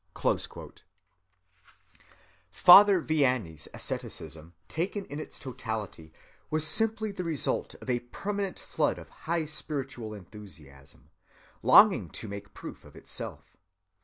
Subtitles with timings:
[0.15, 0.81] (179)
[2.49, 6.11] Father Vianney's asceticism taken in its totality
[6.49, 11.11] was simply the result of a permanent flood of high spiritual enthusiasm,
[11.61, 13.55] longing to make proof of itself.